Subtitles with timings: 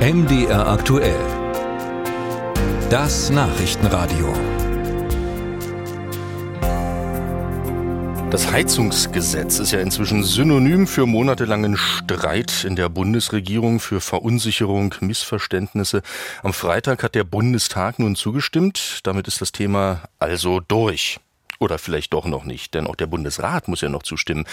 [0.00, 1.20] MDR aktuell.
[2.88, 4.32] Das Nachrichtenradio.
[8.30, 16.00] Das Heizungsgesetz ist ja inzwischen synonym für monatelangen Streit in der Bundesregierung, für Verunsicherung, Missverständnisse.
[16.42, 19.00] Am Freitag hat der Bundestag nun zugestimmt.
[19.02, 21.20] Damit ist das Thema also durch.
[21.60, 24.46] Oder vielleicht doch noch nicht, denn auch der Bundesrat muss ja noch zustimmen.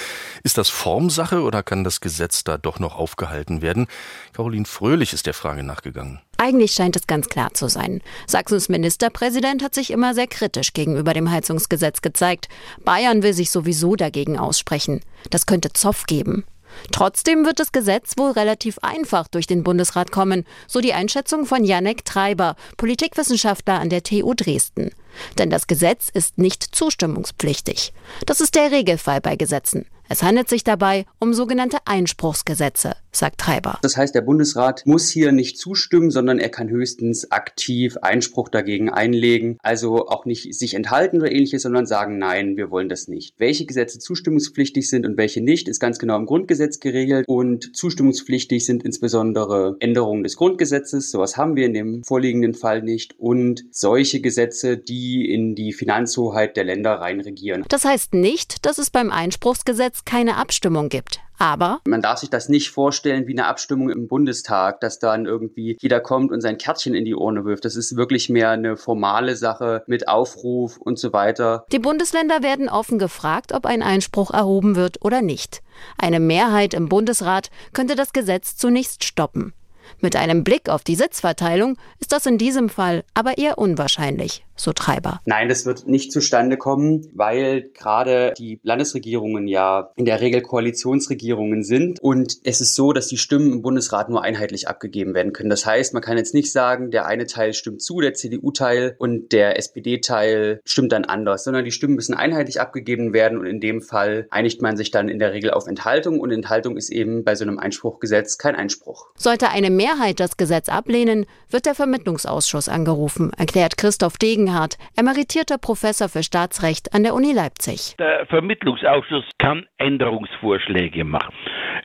[0.44, 3.88] Ist das Formsache oder kann das Gesetz da doch noch aufgehalten werden?
[4.34, 6.20] Caroline Fröhlich ist der Frage nachgegangen.
[6.38, 8.02] Eigentlich scheint es ganz klar zu sein.
[8.28, 12.50] Sachsens Ministerpräsident hat sich immer sehr kritisch gegenüber dem Heizungsgesetz gezeigt.
[12.84, 15.00] Bayern will sich sowieso dagegen aussprechen.
[15.30, 16.44] Das könnte Zoff geben.
[16.92, 21.64] Trotzdem wird das Gesetz wohl relativ einfach durch den Bundesrat kommen, so die Einschätzung von
[21.64, 24.92] Janek Treiber, Politikwissenschaftler an der TU Dresden.
[25.38, 27.94] Denn das Gesetz ist nicht zustimmungspflichtig.
[28.26, 29.86] Das ist der Regelfall bei Gesetzen.
[30.10, 33.80] Es handelt sich dabei um sogenannte Einspruchsgesetze, sagt Treiber.
[33.82, 38.90] Das heißt, der Bundesrat muss hier nicht zustimmen, sondern er kann höchstens aktiv Einspruch dagegen
[38.90, 39.58] einlegen.
[39.62, 43.34] Also auch nicht sich enthalten oder ähnliches, sondern sagen, nein, wir wollen das nicht.
[43.38, 47.26] Welche Gesetze zustimmungspflichtig sind und welche nicht, ist ganz genau im Grundgesetz geregelt.
[47.28, 51.12] Und zustimmungspflichtig sind insbesondere Änderungen des Grundgesetzes.
[51.12, 53.20] Sowas haben wir in dem vorliegenden Fall nicht.
[53.20, 57.66] Und solche Gesetze, die in die Finanzhoheit der Länder reinregieren.
[57.68, 61.20] Das heißt nicht, dass es beim Einspruchsgesetz jetzt keine Abstimmung gibt.
[61.40, 65.78] Aber man darf sich das nicht vorstellen wie eine Abstimmung im Bundestag, dass dann irgendwie
[65.80, 67.66] jeder kommt und sein Kärtchen in die Urne wirft.
[67.66, 71.66] Das ist wirklich mehr eine formale Sache mit Aufruf und so weiter.
[71.72, 75.62] Die Bundesländer werden offen gefragt, ob ein Einspruch erhoben wird oder nicht.
[76.00, 79.54] Eine Mehrheit im Bundesrat könnte das Gesetz zunächst stoppen.
[80.00, 84.74] Mit einem Blick auf die Sitzverteilung ist das in diesem Fall aber eher unwahrscheinlich, so
[84.74, 85.22] Treiber.
[85.26, 91.64] Nein, das wird nicht zustande kommen, weil gerade die Landesregierungen ja in der Regel Koalitionsregierungen
[91.64, 95.50] sind und es ist so, dass die Stimmen im Bundesrat nur einheitlich abgegeben werden können.
[95.50, 99.32] Das heißt, man kann jetzt nicht sagen, der eine Teil stimmt zu, der CDU-Teil und
[99.32, 103.82] der SPD-Teil stimmt dann anders, sondern die Stimmen müssen einheitlich abgegeben werden und in dem
[103.82, 107.36] Fall einigt man sich dann in der Regel auf Enthaltung und Enthaltung ist eben bei
[107.36, 109.08] so einem Einspruchgesetz kein Einspruch.
[109.16, 116.10] Sollte eine Mehrheit das Gesetz ablehnen, wird der Vermittlungsausschuss angerufen, erklärt Christoph Degenhardt, emeritierter Professor
[116.10, 117.96] für Staatsrecht an der Uni Leipzig.
[117.98, 121.34] Der Vermittlungsausschuss kann Änderungsvorschläge machen.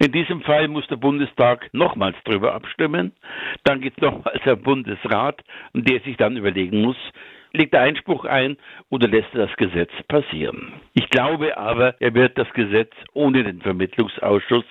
[0.01, 3.13] In diesem Fall muss der Bundestag nochmals darüber abstimmen.
[3.65, 5.41] Dann geht es nochmals der Bundesrat,
[5.75, 6.97] der sich dann überlegen muss,
[7.53, 8.57] legt er Einspruch ein
[8.91, 10.73] oder lässt er das Gesetz passieren.
[10.95, 14.65] Ich glaube aber, er wird das Gesetz ohne den Vermittlungsausschuss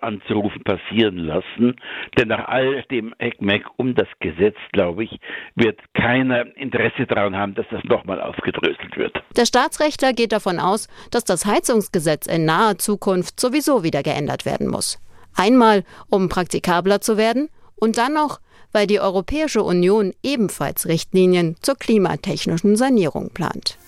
[0.00, 1.76] anzurufen passieren lassen,
[2.18, 5.18] denn nach all dem Eckmeck um das Gesetz, glaube ich,
[5.54, 9.22] wird keiner Interesse daran haben, dass das nochmal aufgedröselt wird.
[9.36, 14.68] Der Staatsrechtler geht davon aus, dass das Heizungsgesetz in naher Zukunft sowieso wieder geändert werden
[14.68, 14.98] muss.
[15.36, 18.40] Einmal, um praktikabler zu werden und dann noch,
[18.76, 23.78] weil die Europäische Union ebenfalls Richtlinien zur klimatechnischen Sanierung plant.